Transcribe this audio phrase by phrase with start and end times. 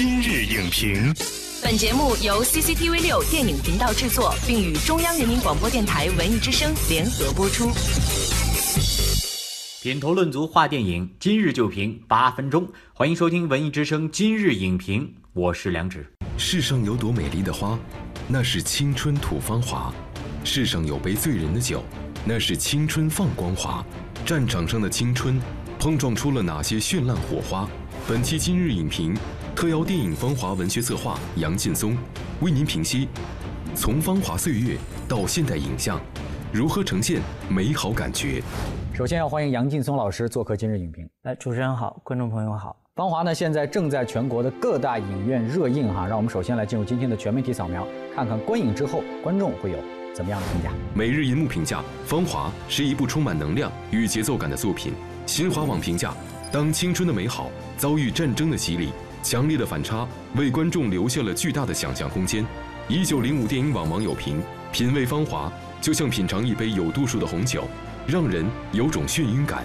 [0.00, 1.12] 今日影评，
[1.60, 7.72] 本节目由 CCTV 六电影频道制作，并与中央人民广播电台文艺之声联合播出。
[9.82, 16.06] 品头论足话电影，今日就评八分钟，欢迎收听文艺之声今日影评，我是梁植。
[16.36, 17.76] 世上有朵美丽的花，
[18.28, 19.92] 那是青春吐芳华；
[20.44, 21.82] 世上有杯醉人的酒，
[22.24, 23.84] 那是青春放光华。
[24.24, 25.40] 战场上的青春，
[25.76, 27.68] 碰撞出了哪些绚烂火花？
[28.06, 29.14] 本期今日影评
[29.58, 31.98] 特邀电影《芳华》文学策划杨劲松，
[32.40, 33.08] 为您评析
[33.74, 34.76] 从芳华岁月
[35.08, 36.00] 到现代影像，
[36.52, 38.40] 如何呈现美好感觉。
[38.94, 41.10] 首先要欢迎杨劲松老师做客今日影评。
[41.24, 42.76] 哎，主持人好，观众朋友好。
[42.96, 46.06] 《芳华》呢，现在正在全国的各大影院热映哈。
[46.06, 49.78] 让我们首先来进入今天的全媒体扫描，看看观影之后观众会有
[50.14, 50.70] 怎么样的评价。
[50.94, 54.92] 每日银幕评价：《芳华》是一部充满能量与节奏感的作品。
[55.26, 56.14] 新华网评价：
[56.52, 58.90] 当青春的美好遭遇战争的洗礼，
[59.22, 62.44] 强烈的反差为观众留下了巨大的想象空间。
[62.88, 64.40] 一九零五电影网网友评：
[64.72, 65.52] 品味《芳华》
[65.84, 67.64] 就像品尝一杯有度数的红酒，
[68.06, 69.62] 让人有种眩晕感。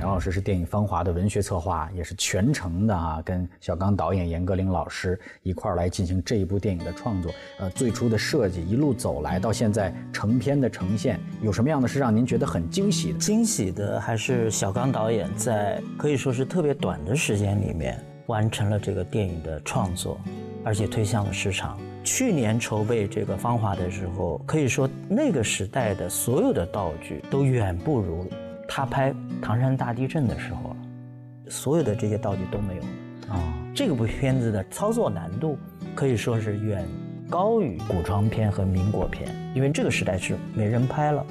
[0.00, 7.32] 杨老师是电影《芳华》的文学策划，也是全程的啊，跟小刚导演、严歌苓老师一块儿来进行这一部电影的创作。
[7.58, 13.18] 呃，最初的设计一路走来到现在成片的呈现，有什么样的是让您觉得很惊喜的？
[13.18, 20.20] 惊喜的还是小刚导演在可以说是特别短的时间里面完成了这个电影的创作，
[20.64, 21.78] 而且推向了市场。
[22.04, 28.28] 去年筹备这个《芳华》的时候，可以说那个时代的所有的道具都远不如。
[28.68, 30.76] 他拍唐山大地震的时候了，
[31.48, 33.54] 所有的这些道具都没有了啊。
[33.74, 35.58] 这个部片子的操作难度
[35.94, 36.86] 可以说是远
[37.28, 41.24] 高于古装片和民国片，因为这个时代是没人拍了。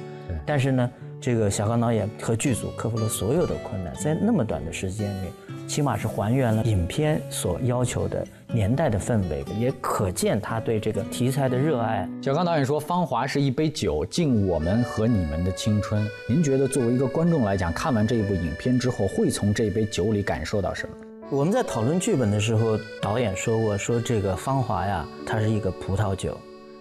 [0.44, 5.28] 但是呢，这个小刚导演和剧组克服了所有的困难，在那么短的时间里。
[5.66, 12.08] 起码是还原了影片所要求的年代的氛围，也可见他对这个题材的热爱。
[12.22, 20.94] 小刚导演说：“芳华是一杯酒，敬我们和你们的青春。”您觉得作为一个观众来讲，看完这一部影片之后，会从这杯酒里感受到什么？
[21.28, 26.38] 我们在讨论剧本的时候，导演说过：“说这个芳华呀，它是一个葡萄酒。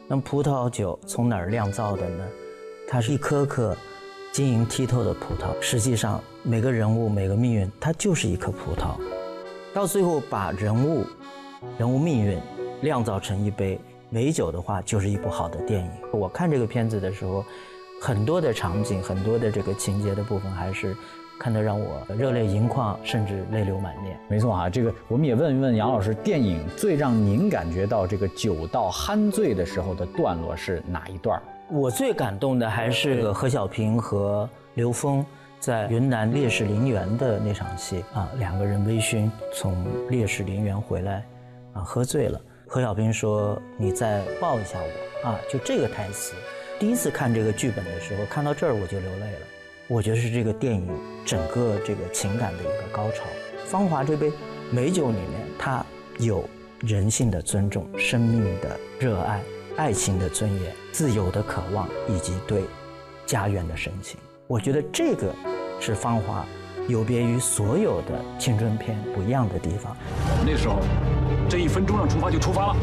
[0.07, 2.23] 那么葡萄酒从哪儿酿造的呢？
[2.87, 3.75] 它是一颗颗
[4.35, 5.55] 晶莹剔透的葡萄。
[5.61, 8.97] 实际上。”每个人物、每个命运，它就是一颗葡萄，
[9.73, 11.03] 到最后把人物、
[11.79, 12.39] 人物命运
[12.81, 13.79] 酿造成一杯
[14.11, 15.89] 美酒的话，就是一部好的电影。
[16.11, 17.43] 我看这个片子的时候，
[17.99, 20.95] 很多的场景、很多的这个情节的部分，还是
[21.39, 24.17] 看得让我热泪盈眶，甚至泪流满面。
[24.27, 31.41] 没错啊，这个我们也问一问杨老师，电影最让您感觉到这个酒到酣醉的时候的段落是哪一段？
[31.69, 35.25] 我最感动的还是何小平和刘峰。
[35.57, 39.75] 在云南烈士陵园的那场戏啊，两个人微醺从
[40.09, 41.25] 烈士陵园回来，
[41.73, 42.39] 啊，喝醉了。
[42.67, 46.35] 何小平说：“你再抱一下我啊！”就这个台词，
[46.77, 49.39] 第一次看这个剧本的时候，看到这儿我就流泪了。
[49.87, 50.87] 我觉得是这个电影
[51.25, 53.23] 整个这个情感的一个高潮。
[53.65, 54.31] 芳华这杯
[54.71, 55.85] 美酒里面，它
[56.19, 56.43] 有
[56.81, 59.41] 人性的尊重、生命的热爱、
[59.77, 62.63] 爱情的尊严、自由的渴望，以及对
[63.25, 64.17] 家园的深情。
[64.47, 65.33] 我觉得这个。
[65.77, 66.45] 是《芳华》
[66.89, 69.95] 有别于所有的青春片不一样的地方。
[70.45, 70.79] 那时候，
[71.49, 72.75] 这一分钟让出发就出发了。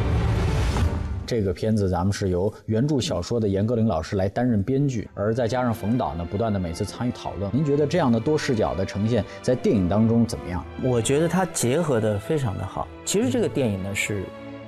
[1.33, 7.51] 这个片子咱们是由原著小说的严歌苓老师来担任编剧，而再加上冯导呢，不断的每次参与讨论。
[7.55, 10.63] 您觉得这样的多视角的呈现在电影当中怎么样？
[10.83, 12.87] 我觉得它结合的非常的好。
[13.07, 14.25] 其实这个电影呢是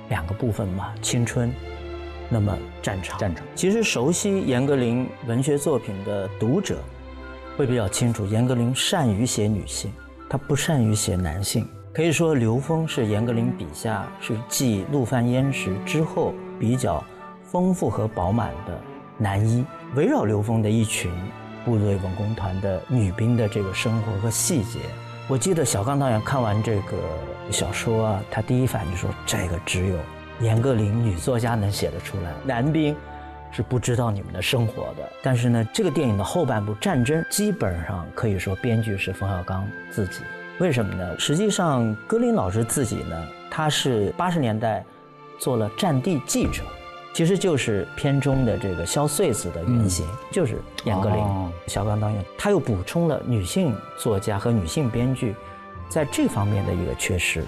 [0.09, 1.53] 两个部分嘛，青春，
[2.31, 3.19] 那么战场。
[3.19, 3.45] 战场。
[3.53, 6.77] 其实熟悉严歌苓文学作品的读者。
[7.55, 9.91] 会比较清楚，严歌苓善于写女性，
[10.27, 11.67] 她不善于写男性。
[11.95, 17.01] 可以说，刘峰是严歌苓笔下是继《陆犯焉识》之后比较
[17.41, 18.77] 丰富和饱满的
[19.17, 19.63] 男一。
[19.95, 21.09] 围绕刘峰的一群
[21.63, 24.79] 部队文工团的女兵的这个生活和细节，
[25.29, 26.97] 我记得小刚导演看完这个
[27.49, 29.95] 小说啊，他第一反应说：“这个只有
[30.41, 32.93] 严歌苓女作家能写得出来，男兵。”
[33.53, 40.19] 是不知道你们的生活的，但是呢，这个电影的后半部战争基本上可以说编剧是冯小刚自己。
[40.59, 41.19] 为什么呢？
[41.19, 44.85] 实际上，格林老师自己呢，他是八十年代
[45.37, 46.63] 做了战地记者，
[47.13, 51.49] 其实就是片中的这个肖穗子的原型，就是严歌苓。
[51.67, 55.35] 小刚导演他又补充了女性作家和女性编剧
[55.89, 57.43] 在这方面的一个缺失。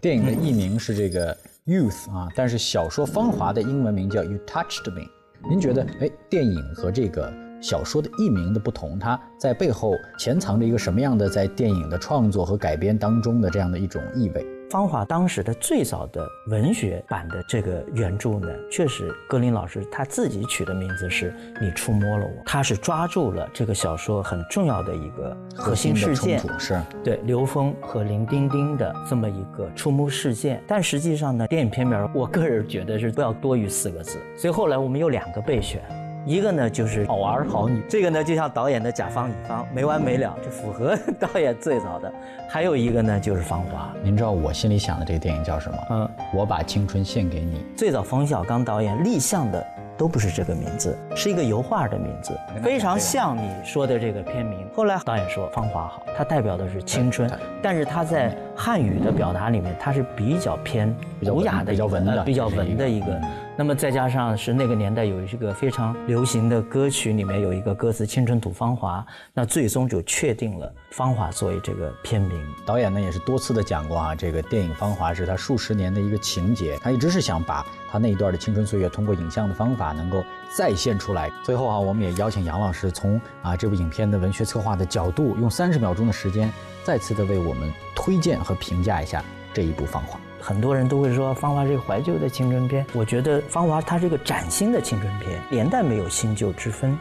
[0.00, 1.36] 电影的译名是这个。
[1.66, 5.00] Youth 啊，但是小说《芳华》的英文名叫《You Touched Me》。
[5.48, 7.32] 您觉得，哎，电影和这个
[7.64, 14.44] 小说的译名的不同，它在背后潜藏着一个什么样的在电影的创作和改编当中的这样的一种意味。
[14.70, 30.62] 《芳华》当时的最早的文学版的这个原著呢，确实格林老师他自己取的名字是“你触摸了我”，他是抓住了这个小说很重要的一个核心事件，是对刘峰和林丁丁的这么一个触摸事件。
[30.66, 35.80] 但实际上呢，电影片名我个人觉得是不要多于四个字，所以后来我们有两个备选。
[36.26, 42.10] 一个呢就是好儿好女，这个呢就像导演的甲方乙方没完没了，这符合 导演最早的。
[42.48, 45.78] 还有一个呢就是芳华，您知道我心里想的这个电影叫什么？
[45.90, 47.62] 嗯，我把青春献给你。
[47.76, 49.64] 最早冯小刚导演立项的
[49.98, 52.32] 都不是这个名字，是一个油画的名字，
[52.62, 54.66] 非常像你说的这个片名。
[54.74, 57.30] 后来导演说芳华好，它代表的是青春，
[57.60, 63.20] 但是它在汉语的表达里面，它是比较偏儒雅的、比较文的、比较文的一个。
[63.56, 72.44] 那么再加上是那个年代有一个非常流行的歌曲，里面有一个歌词“青春吐芳华”，那最终就确定了“芳华”作为这个片名。
[72.66, 80.20] 导演呢也是多次的讲过啊，这个电影《芳华》是他数十年的一个情节，他一直是想把他那一段的青春岁月通过影像的方法能够
[80.56, 81.30] 再现出来。
[81.44, 86.52] 最后啊，我们也邀请杨老师从啊这部影片的文学策划的角度，用三十秒钟的时间，
[86.82, 90.18] 再次的为我们推荐和评价一下这一部《芳华》。
[90.44, 96.94] 很多人都会说《芳华》是个怀旧的青春片，我觉得《芳华》它是一个崭新的青春片，年代没有新旧之分，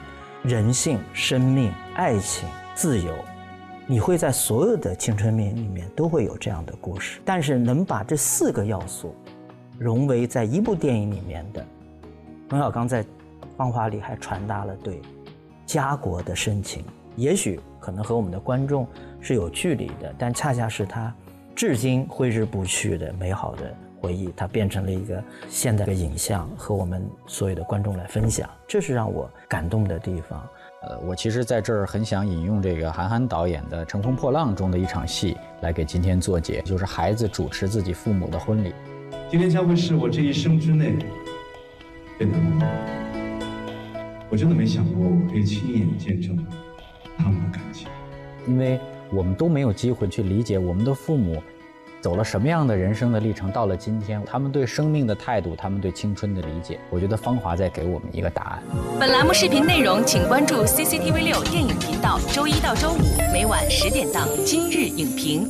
[0.43, 3.13] 人性、生命、爱情、自由，
[3.85, 7.19] 你会在所有的青春片里面都会有这样的故事。
[7.25, 9.13] 但是能把这四个要素
[9.77, 11.65] 融为在一部电影里面的，
[12.47, 13.03] 冯小刚在
[13.57, 15.01] 《芳华》里还传达了对
[15.65, 16.85] 家国的深情，
[17.17, 18.87] 也许可能和我们的观众
[19.19, 21.13] 是有距离的，但恰恰是他。
[21.55, 30.43] 至今挥之不去的美好的回忆，它变成了一个现代的影像，和我们所有的观众来分享，这是让我感动的地方。
[30.81, 38.73] 呃，我其实在这儿很想引用这个韩寒导演的《乘风破浪》中的一场戏来给今天做结，就是孩子主持自己父母的婚礼。
[39.29, 40.95] 今天将会是我这一生之内
[42.17, 42.69] 最难忘。
[44.29, 46.35] 我真的没想过我可以亲眼见证
[47.15, 47.87] 他们的感情，
[48.47, 48.79] 因为。
[49.13, 51.41] 我们都没有机会去理解我们的父母
[52.01, 58.63] 走了什么样的人生的历程，到了今天，他们对生命的态度，他们对青春的理解，我觉得芳华在给我们一个答案。
[58.99, 65.47] 本栏目视频内容，请关注 CCTV 六电影频道，周一到周五每晚十点档《今日影评》。